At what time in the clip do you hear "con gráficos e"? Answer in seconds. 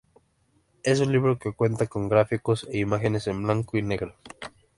1.85-2.79